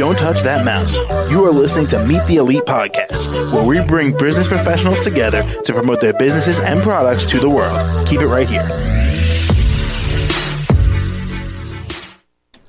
Don't 0.00 0.16
touch 0.16 0.40
that 0.44 0.64
mouse. 0.64 0.96
You 1.30 1.44
are 1.44 1.52
listening 1.52 1.86
to 1.88 2.02
Meet 2.06 2.24
the 2.24 2.36
Elite 2.36 2.62
Podcast, 2.62 3.30
where 3.52 3.62
we 3.62 3.86
bring 3.86 4.16
business 4.16 4.48
professionals 4.48 5.00
together 5.00 5.42
to 5.64 5.74
promote 5.74 6.00
their 6.00 6.14
businesses 6.14 6.58
and 6.58 6.80
products 6.80 7.26
to 7.26 7.38
the 7.38 7.50
world. 7.50 8.08
Keep 8.08 8.22
it 8.22 8.26
right 8.26 8.48
here. 8.48 8.66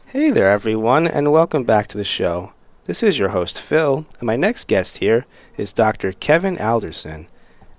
Hey 0.07 0.29
there, 0.29 0.51
everyone, 0.51 1.07
and 1.07 1.31
welcome 1.31 1.63
back 1.63 1.87
to 1.87 1.97
the 1.97 2.03
show. 2.03 2.51
This 2.83 3.01
is 3.01 3.17
your 3.17 3.29
host, 3.29 3.61
Phil, 3.61 4.05
and 4.19 4.27
my 4.27 4.35
next 4.35 4.67
guest 4.67 4.97
here 4.97 5.25
is 5.55 5.71
Dr. 5.71 6.11
Kevin 6.11 6.57
Alderson, 6.57 7.29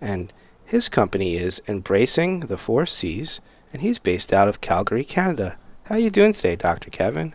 and 0.01 0.33
his 0.65 0.89
company 0.89 1.37
is 1.37 1.61
Embracing 1.69 2.41
the 2.41 2.57
Four 2.57 2.87
C's, 2.87 3.43
and 3.71 3.83
he's 3.83 3.99
based 3.99 4.33
out 4.33 4.49
of 4.49 4.63
Calgary, 4.63 5.05
Canada. 5.05 5.59
How 5.85 5.97
are 5.97 5.99
you 5.99 6.09
doing 6.09 6.33
today, 6.33 6.57
Dr. 6.57 6.89
Kevin? 6.89 7.35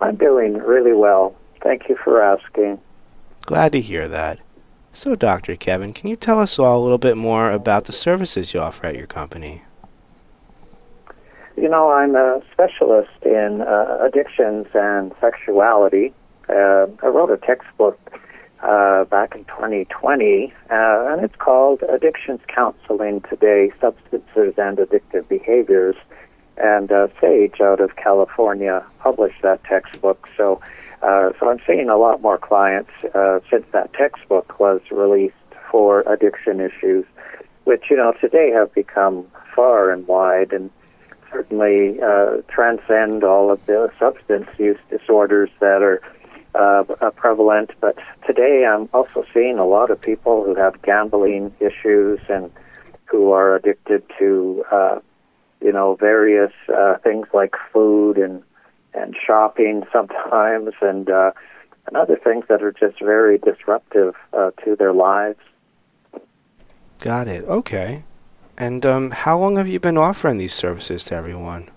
I'm 0.00 0.16
doing 0.16 0.54
really 0.54 0.92
well. 0.92 1.34
Thank 1.62 1.88
you 1.88 1.96
for 2.02 2.22
asking. 2.22 2.78
Glad 3.42 3.72
to 3.72 3.80
hear 3.80 4.08
that. 4.08 4.38
So, 4.92 5.14
Dr. 5.14 5.56
Kevin, 5.56 5.92
can 5.92 6.08
you 6.08 6.16
tell 6.16 6.40
us 6.40 6.58
all 6.58 6.80
a 6.80 6.82
little 6.82 6.98
bit 6.98 7.16
more 7.16 7.50
about 7.50 7.84
the 7.84 7.92
services 7.92 8.54
you 8.54 8.60
offer 8.60 8.86
at 8.86 8.96
your 8.96 9.06
company? 9.06 9.62
You 11.56 11.68
know, 11.68 11.90
I'm 11.90 12.14
a 12.14 12.40
specialist 12.52 13.10
in 13.22 13.62
uh, 13.62 13.98
addictions 14.00 14.66
and 14.74 15.12
sexuality. 15.20 16.14
Uh, 16.48 16.86
I 17.02 17.06
wrote 17.06 17.30
a 17.30 17.36
textbook 17.36 17.98
uh, 18.62 19.04
back 19.04 19.34
in 19.34 19.44
2020, 19.44 20.52
uh, 20.70 21.06
and 21.10 21.24
it's 21.24 21.36
called 21.36 21.82
Addictions 21.88 22.40
Counseling 22.48 23.20
Today 23.22 23.72
Substances 23.80 24.54
and 24.56 24.78
Addictive 24.78 25.28
Behaviors. 25.28 25.96
And 26.60 26.90
uh, 26.90 27.08
Sage 27.20 27.60
out 27.60 27.80
of 27.80 27.96
California 27.96 28.84
published 28.98 29.42
that 29.42 29.62
textbook. 29.64 30.28
So, 30.36 30.60
uh, 31.02 31.30
so 31.38 31.48
I'm 31.48 31.60
seeing 31.66 31.88
a 31.88 31.96
lot 31.96 32.20
more 32.20 32.38
clients 32.38 32.90
uh, 33.14 33.40
since 33.50 33.64
that 33.72 33.92
textbook 33.92 34.58
was 34.58 34.80
released 34.90 35.34
for 35.70 36.00
addiction 36.06 36.60
issues, 36.60 37.04
which, 37.64 37.90
you 37.90 37.96
know, 37.96 38.12
today 38.20 38.50
have 38.50 38.74
become 38.74 39.26
far 39.54 39.90
and 39.90 40.06
wide 40.06 40.52
and 40.52 40.70
certainly 41.30 42.00
uh, 42.00 42.38
transcend 42.48 43.22
all 43.22 43.50
of 43.50 43.64
the 43.66 43.90
substance 43.98 44.48
use 44.58 44.78
disorders 44.90 45.50
that 45.60 45.82
are 45.82 46.00
uh, 46.54 47.10
prevalent. 47.16 47.70
But 47.80 47.98
today, 48.26 48.64
I'm 48.66 48.88
also 48.92 49.24
seeing 49.32 49.58
a 49.58 49.66
lot 49.66 49.90
of 49.90 50.00
people 50.00 50.44
who 50.44 50.54
have 50.54 50.80
gambling 50.82 51.54
issues 51.60 52.20
and 52.28 52.50
who 53.04 53.32
are 53.32 53.56
addicted 53.56 54.02
to, 54.18 54.64
uh, 54.70 54.98
you 55.60 55.72
know, 55.72 55.94
various 55.96 56.52
uh, 56.74 56.98
things 56.98 57.26
like 57.32 57.54
food 57.72 58.18
and 58.18 58.42
and 58.94 59.16
shopping 59.26 59.84
sometimes, 59.92 60.74
and 60.80 61.10
uh, 61.10 61.32
and 61.86 61.96
other 61.96 62.16
things 62.16 62.44
that 62.48 62.62
are 62.62 62.72
just 62.72 62.98
very 63.00 63.38
disruptive 63.38 64.14
uh, 64.32 64.50
to 64.64 64.76
their 64.76 64.92
lives. 64.92 65.40
Got 66.98 67.28
it. 67.28 67.44
Okay. 67.44 68.04
And 68.56 68.84
um, 68.84 69.10
how 69.12 69.38
long 69.38 69.56
have 69.56 69.68
you 69.68 69.78
been 69.78 69.96
offering 69.96 70.38
these 70.38 70.52
services 70.52 71.04
to 71.06 71.14
everyone? 71.14 71.68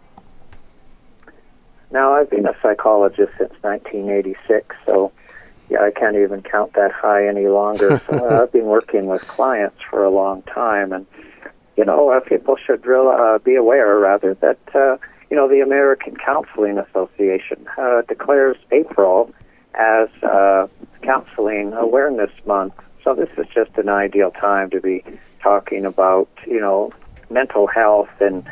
Now, 1.92 2.14
I've 2.14 2.30
been 2.30 2.48
a 2.48 2.56
psychologist 2.62 3.34
since 3.38 3.54
1986, 3.62 4.76
so 4.86 5.12
yeah, 5.70 5.84
I 5.84 5.92
can't 5.92 6.16
even 6.16 6.42
count 6.42 6.74
that 6.74 6.92
high 6.92 7.28
any 7.28 7.48
longer. 7.48 7.98
so 8.10 8.28
uh, 8.28 8.44
I've 8.44 8.52
been 8.52 8.66
working 8.66 9.06
with 9.06 9.28
clients 9.28 9.78
for 9.90 10.04
a 10.04 10.10
long 10.10 10.42
time, 10.44 10.92
and 10.92 11.06
you 11.78 11.86
know, 11.86 12.10
uh, 12.10 12.20
people 12.20 12.58
should 12.58 12.86
real, 12.86 13.08
uh, 13.08 13.38
be 13.40 13.56
aware, 13.56 13.98
rather, 13.98 14.34
that 14.36 14.60
uh, 14.76 14.98
you 15.30 15.38
know 15.38 15.48
the 15.48 15.62
American 15.62 16.16
Counseling 16.16 16.78
Association 16.78 17.68
uh, 17.78 18.02
declares 18.02 18.58
April 18.72 19.34
as 19.76 20.10
uh, 20.24 20.68
Counseling 21.02 21.74
Awareness 21.74 22.32
Month. 22.46 22.74
So 23.04 23.16
this 23.16 23.30
is 23.38 23.48
just 23.54 23.78
an 23.78 23.90
ideal 23.90 24.32
time 24.32 24.70
to 24.72 24.82
be 24.82 25.04
talking 25.42 25.86
about 25.86 26.30
you 26.46 26.60
know 26.60 26.92
mental 27.30 27.68
health 27.68 28.10
and 28.20 28.44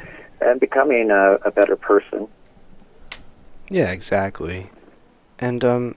and 0.42 0.60
becoming 0.60 1.12
a, 1.12 1.34
a 1.46 1.52
better 1.52 1.76
person. 1.76 2.28
Yeah, 3.70 3.92
exactly. 3.92 4.70
And 5.38 5.64
um, 5.64 5.96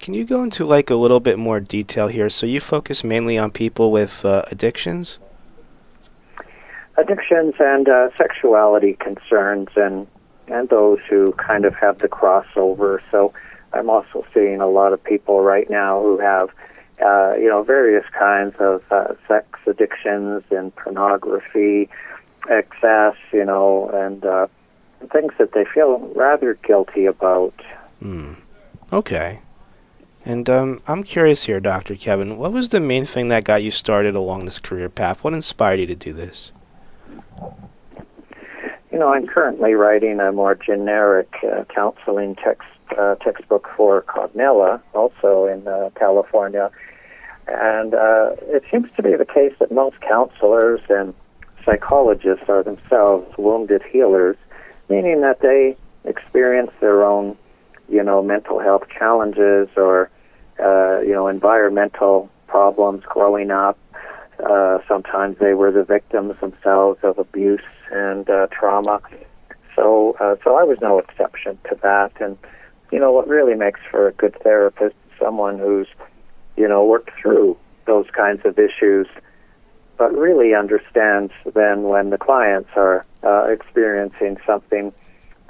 can 0.00 0.14
you 0.14 0.24
go 0.24 0.42
into 0.42 0.64
like 0.64 0.90
a 0.90 0.96
little 0.96 1.20
bit 1.20 1.38
more 1.38 1.60
detail 1.60 2.08
here? 2.08 2.28
So 2.28 2.46
you 2.46 2.58
focus 2.58 3.04
mainly 3.04 3.38
on 3.38 3.50
people 3.50 3.92
with 3.92 4.24
uh, 4.24 4.42
addictions. 4.50 5.18
Addictions 6.96 7.54
and 7.58 7.88
uh, 7.88 8.10
sexuality 8.16 8.94
concerns, 8.94 9.68
and 9.76 10.06
and 10.48 10.68
those 10.68 10.98
who 11.08 11.32
kind 11.32 11.64
of 11.64 11.74
have 11.76 11.98
the 11.98 12.08
crossover. 12.08 13.00
So 13.10 13.32
I'm 13.72 13.88
also 13.88 14.26
seeing 14.34 14.60
a 14.60 14.68
lot 14.68 14.92
of 14.92 15.02
people 15.02 15.40
right 15.40 15.68
now 15.70 16.02
who 16.02 16.18
have 16.18 16.50
uh, 17.02 17.34
you 17.36 17.48
know, 17.48 17.62
various 17.62 18.04
kinds 18.10 18.54
of 18.56 18.82
uh, 18.92 19.14
sex 19.26 19.58
addictions 19.66 20.44
and 20.50 20.74
pornography, 20.76 21.88
excess, 22.48 23.16
you 23.32 23.44
know, 23.44 23.88
and 23.88 24.24
uh, 24.24 24.46
things 25.12 25.32
that 25.38 25.52
they 25.52 25.64
feel 25.64 25.98
rather 26.14 26.54
guilty 26.54 27.06
about. 27.06 27.54
Hmm. 28.00 28.34
Okay. 28.92 29.40
And 30.24 30.48
um, 30.48 30.80
I'm 30.86 31.02
curious 31.02 31.44
here, 31.44 31.58
Dr. 31.58 31.96
Kevin, 31.96 32.36
what 32.36 32.52
was 32.52 32.68
the 32.68 32.78
main 32.78 33.04
thing 33.04 33.28
that 33.28 33.44
got 33.44 33.62
you 33.64 33.72
started 33.72 34.14
along 34.14 34.44
this 34.44 34.60
career 34.60 34.88
path? 34.88 35.24
What 35.24 35.32
inspired 35.32 35.80
you 35.80 35.86
to 35.86 35.96
do 35.96 36.12
this? 36.12 36.52
You 38.90 38.98
know, 38.98 39.08
I'm 39.08 39.26
currently 39.26 39.72
writing 39.74 40.20
a 40.20 40.32
more 40.32 40.54
generic 40.54 41.32
uh, 41.42 41.64
counseling 41.64 42.34
text 42.34 42.68
uh, 42.98 43.14
textbook 43.16 43.68
for 43.76 44.02
Cognella, 44.02 44.80
also 44.94 45.46
in 45.46 45.66
uh, 45.66 45.90
California. 45.94 46.70
And 47.48 47.94
uh, 47.94 48.36
it 48.42 48.64
seems 48.70 48.90
to 48.96 49.02
be 49.02 49.16
the 49.16 49.24
case 49.24 49.54
that 49.60 49.72
most 49.72 50.00
counselors 50.00 50.80
and 50.88 51.14
psychologists 51.64 52.48
are 52.48 52.62
themselves 52.62 53.36
wounded 53.38 53.82
healers, 53.90 54.36
meaning 54.88 55.20
that 55.22 55.40
they 55.40 55.76
experience 56.04 56.70
their 56.80 57.04
own, 57.04 57.36
you 57.88 58.02
know, 58.02 58.22
mental 58.22 58.58
health 58.58 58.84
challenges 58.88 59.68
or, 59.76 60.10
uh, 60.62 61.00
you 61.00 61.12
know, 61.12 61.28
environmental 61.28 62.30
problems 62.46 63.04
growing 63.04 63.50
up. 63.50 63.78
Uh, 64.42 64.78
sometimes 64.88 65.38
they 65.38 65.54
were 65.54 65.70
the 65.70 65.84
victims 65.84 66.38
themselves 66.40 66.98
of 67.02 67.18
abuse 67.18 67.62
and 67.90 68.28
uh, 68.28 68.46
trauma. 68.50 69.00
So, 69.76 70.16
uh, 70.20 70.36
so 70.42 70.56
I 70.56 70.64
was 70.64 70.78
no 70.80 70.98
exception 70.98 71.58
to 71.68 71.78
that. 71.82 72.12
And 72.20 72.36
you 72.90 72.98
know, 72.98 73.10
what 73.12 73.26
really 73.26 73.54
makes 73.54 73.80
for 73.90 74.06
a 74.06 74.12
good 74.12 74.36
therapist 74.42 74.94
is 74.94 75.18
someone 75.18 75.58
who's, 75.58 75.88
you 76.56 76.68
know, 76.68 76.84
worked 76.84 77.10
through 77.18 77.56
those 77.86 78.06
kinds 78.10 78.44
of 78.44 78.58
issues, 78.58 79.06
but 79.96 80.12
really 80.16 80.54
understands 80.54 81.32
then 81.54 81.84
when 81.84 82.10
the 82.10 82.18
clients 82.18 82.70
are 82.76 83.04
uh, 83.22 83.44
experiencing 83.48 84.36
something 84.46 84.92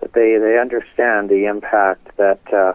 that 0.01 0.13
they 0.13 0.37
they 0.39 0.59
understand 0.59 1.29
the 1.29 1.47
impact 1.47 2.17
that 2.17 2.41
uh, 2.53 2.75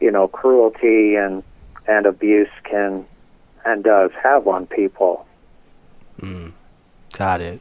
you 0.00 0.10
know 0.10 0.28
cruelty 0.28 1.16
and 1.16 1.42
and 1.86 2.06
abuse 2.06 2.50
can 2.64 3.04
and 3.64 3.84
does 3.84 4.10
have 4.22 4.46
on 4.46 4.66
people. 4.66 5.25
Mm, 6.20 6.52
got 7.12 7.40
it. 7.40 7.60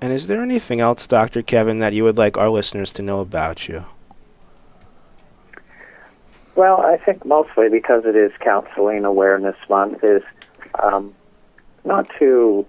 And 0.00 0.12
is 0.12 0.26
there 0.26 0.42
anything 0.42 0.80
else, 0.80 1.06
Dr. 1.06 1.42
Kevin, 1.42 1.78
that 1.78 1.92
you 1.92 2.04
would 2.04 2.18
like 2.18 2.36
our 2.36 2.50
listeners 2.50 2.92
to 2.94 3.02
know 3.02 3.20
about 3.20 3.68
you? 3.68 3.86
Well, 6.56 6.80
I 6.80 6.98
think 6.98 7.24
mostly 7.24 7.68
because 7.68 8.04
it 8.04 8.14
is 8.14 8.30
Counseling 8.40 9.04
Awareness 9.04 9.56
Month 9.68 10.04
is 10.04 10.22
um, 10.80 11.14
not 11.84 12.08
to 12.18 12.66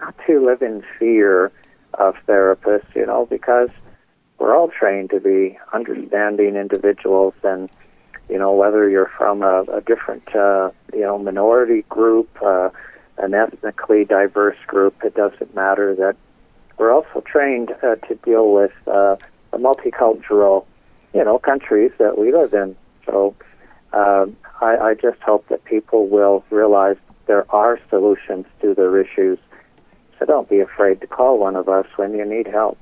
not 0.00 0.14
to 0.26 0.42
live 0.42 0.60
in 0.60 0.84
fear 0.98 1.50
of 1.94 2.16
therapists, 2.28 2.94
you 2.94 3.06
know, 3.06 3.24
because 3.26 3.70
we're 4.38 4.54
all 4.54 4.68
trained 4.68 5.10
to 5.10 5.20
be 5.20 5.58
understanding 5.72 6.56
individuals, 6.56 7.32
and 7.42 7.70
you 8.28 8.38
know 8.38 8.52
whether 8.52 8.88
you're 8.88 9.10
from 9.16 9.42
a, 9.42 9.62
a 9.72 9.80
different 9.80 10.34
uh, 10.34 10.70
you 10.92 11.00
know 11.00 11.18
minority 11.18 11.82
group, 11.88 12.28
uh, 12.42 12.68
an 13.18 13.34
ethnically 13.34 14.04
diverse 14.04 14.58
group, 14.66 14.94
it 15.04 15.14
doesn't 15.14 15.54
matter. 15.54 15.94
That 15.94 16.16
we're 16.78 16.92
also 16.92 17.20
trained 17.20 17.72
uh, 17.82 17.96
to 17.96 18.14
deal 18.16 18.52
with 18.52 18.72
uh, 18.86 19.16
the 19.52 19.58
multicultural 19.58 20.66
you 21.14 21.24
know 21.24 21.38
countries 21.38 21.92
that 21.98 22.18
we 22.18 22.32
live 22.32 22.52
in. 22.52 22.76
So 23.06 23.34
uh, 23.92 24.26
I, 24.60 24.76
I 24.76 24.94
just 24.94 25.20
hope 25.20 25.48
that 25.48 25.64
people 25.64 26.08
will 26.08 26.44
realize 26.50 26.96
there 27.26 27.46
are 27.54 27.80
solutions 27.90 28.46
to 28.60 28.74
their 28.74 29.00
issues. 29.00 29.38
So 30.18 30.26
don't 30.26 30.48
be 30.48 30.60
afraid 30.60 31.00
to 31.00 31.06
call 31.06 31.38
one 31.38 31.56
of 31.56 31.68
us 31.68 31.86
when 31.96 32.14
you 32.14 32.24
need 32.24 32.46
help. 32.46 32.78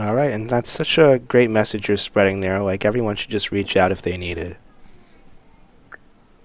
All 0.00 0.14
right, 0.14 0.32
and 0.32 0.50
that's 0.50 0.70
such 0.70 0.98
a 0.98 1.18
great 1.18 1.50
message 1.50 1.88
you're 1.88 1.96
spreading 1.96 2.40
there. 2.40 2.60
Like 2.60 2.84
everyone 2.84 3.16
should 3.16 3.30
just 3.30 3.50
reach 3.50 3.76
out 3.76 3.90
if 3.90 4.02
they 4.02 4.16
need 4.16 4.38
it. 4.38 4.56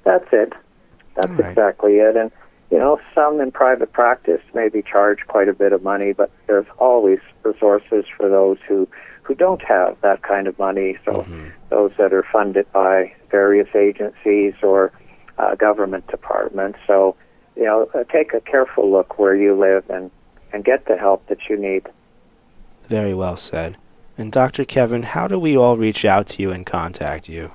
That's 0.06 0.28
it. 0.32 0.54
That's 1.16 1.32
right. 1.32 1.50
exactly 1.50 1.98
it. 1.98 2.16
And 2.16 2.32
you 2.74 2.80
know, 2.80 3.00
some 3.14 3.40
in 3.40 3.52
private 3.52 3.94
practice 3.94 4.42
maybe 4.56 4.82
charge 4.82 5.20
quite 5.28 5.48
a 5.48 5.54
bit 5.54 5.74
of 5.74 5.84
money, 5.84 6.12
but 6.12 6.32
there's 6.48 6.66
always 6.80 7.20
resources 7.44 8.04
for 8.18 8.28
those 8.28 8.58
who, 8.68 8.90
who 9.22 9.36
don't 9.36 9.62
have 9.62 9.96
that 10.02 10.24
kind 10.24 10.48
of 10.48 10.58
money. 10.58 10.98
So 11.06 11.12
Mm-hmm. 11.22 11.50
those 11.70 11.92
that 12.00 12.12
are 12.14 12.26
funded 12.34 12.66
by 12.74 13.14
various 13.30 13.68
agencies 13.76 14.56
or 14.64 14.92
uh, 15.38 15.54
government 15.54 16.08
departments. 16.08 16.80
So, 16.88 17.16
you 17.56 17.66
know, 17.66 17.88
uh, 17.94 18.06
take 18.06 18.34
a 18.34 18.42
careful 18.42 18.92
look 18.92 19.20
where 19.20 19.36
you 19.36 19.54
live 19.54 19.88
and, 19.92 20.10
and 20.52 20.66
get 20.66 20.88
the 20.88 20.98
help 20.98 21.28
that 21.28 21.48
you 21.48 21.58
need. 21.58 21.88
Very 22.88 23.14
well 23.14 23.38
said. 23.38 23.78
And 24.18 24.32
Dr. 24.32 24.66
Kevin, 24.66 25.04
how 25.04 25.28
do 25.28 25.38
we 25.38 25.56
all 25.56 25.78
reach 25.78 26.06
out 26.06 26.26
to 26.30 26.42
you 26.42 26.50
and 26.50 26.66
contact 26.66 27.30
you? 27.30 27.52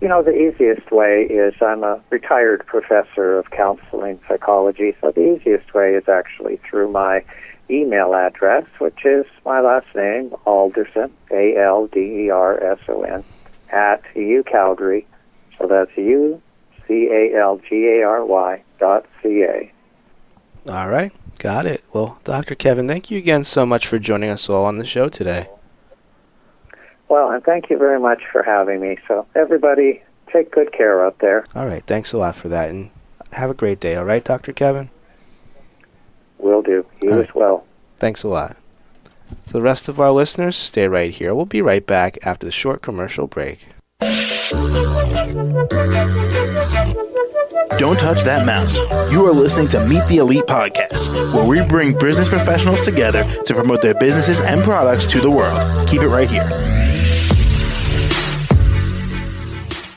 You 0.00 0.06
know, 0.06 0.22
the 0.22 0.36
easiest 0.36 0.92
way 0.92 1.24
is 1.24 1.54
I'm 1.60 1.82
a 1.82 2.00
retired 2.10 2.64
professor 2.66 3.36
of 3.36 3.50
counseling 3.50 4.20
psychology, 4.28 4.94
so 5.00 5.10
the 5.10 5.36
easiest 5.36 5.74
way 5.74 5.94
is 5.94 6.08
actually 6.08 6.58
through 6.58 6.92
my 6.92 7.24
email 7.68 8.14
address, 8.14 8.64
which 8.78 9.04
is 9.04 9.26
my 9.44 9.60
last 9.60 9.92
name, 9.96 10.34
Alderson, 10.44 11.12
A 11.32 11.56
L 11.56 11.88
D 11.88 12.26
E 12.26 12.30
R 12.30 12.62
S 12.62 12.78
O 12.88 13.02
N, 13.02 13.24
at 13.70 14.02
UCalgary. 14.14 15.04
So 15.58 15.66
that's 15.66 15.96
U 15.96 16.40
C 16.86 17.08
A 17.10 17.36
L 17.36 17.60
G 17.68 17.88
A 17.88 18.04
R 18.04 18.24
Y 18.24 18.62
dot 18.78 19.04
C 19.20 19.42
A. 19.42 19.72
All 20.68 20.88
right, 20.88 21.12
got 21.40 21.66
it. 21.66 21.82
Well, 21.92 22.20
Dr. 22.22 22.54
Kevin, 22.54 22.86
thank 22.86 23.10
you 23.10 23.18
again 23.18 23.42
so 23.42 23.66
much 23.66 23.86
for 23.88 23.98
joining 23.98 24.30
us 24.30 24.48
all 24.48 24.64
on 24.64 24.76
the 24.76 24.86
show 24.86 25.08
today. 25.08 25.48
Well, 27.08 27.30
and 27.30 27.42
thank 27.42 27.70
you 27.70 27.78
very 27.78 27.98
much 27.98 28.22
for 28.30 28.42
having 28.42 28.80
me. 28.80 28.98
So, 29.06 29.26
everybody, 29.34 30.02
take 30.32 30.50
good 30.50 30.72
care 30.72 31.04
out 31.04 31.18
there. 31.20 31.44
All 31.54 31.66
right, 31.66 31.82
thanks 31.84 32.12
a 32.12 32.18
lot 32.18 32.36
for 32.36 32.48
that, 32.48 32.70
and 32.70 32.90
have 33.32 33.50
a 33.50 33.54
great 33.54 33.80
day. 33.80 33.96
All 33.96 34.04
right, 34.04 34.24
Dr. 34.24 34.52
Kevin? 34.52 34.90
Will 36.38 36.62
do. 36.62 36.86
You 37.02 37.12
All 37.12 37.20
as 37.20 37.34
well. 37.34 37.64
Thanks 37.96 38.22
a 38.22 38.28
lot. 38.28 38.56
To 39.46 39.52
the 39.52 39.62
rest 39.62 39.88
of 39.88 40.00
our 40.00 40.10
listeners, 40.10 40.56
stay 40.56 40.88
right 40.88 41.10
here. 41.10 41.34
We'll 41.34 41.46
be 41.46 41.62
right 41.62 41.84
back 41.84 42.18
after 42.24 42.46
the 42.46 42.52
short 42.52 42.82
commercial 42.82 43.26
break. 43.26 43.66
Don't 47.78 47.98
touch 47.98 48.22
that 48.24 48.44
mouse. 48.44 48.78
You 49.12 49.26
are 49.26 49.32
listening 49.32 49.68
to 49.68 49.86
Meet 49.86 50.06
the 50.08 50.16
Elite 50.18 50.46
Podcast, 50.46 51.12
where 51.32 51.44
we 51.44 51.64
bring 51.66 51.96
business 51.98 52.28
professionals 52.28 52.80
together 52.80 53.24
to 53.44 53.54
promote 53.54 53.82
their 53.82 53.94
businesses 53.94 54.40
and 54.40 54.62
products 54.62 55.06
to 55.08 55.20
the 55.20 55.30
world. 55.30 55.88
Keep 55.88 56.02
it 56.02 56.08
right 56.08 56.28
here. 56.28 56.48